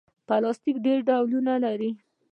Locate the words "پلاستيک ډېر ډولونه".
0.27-1.53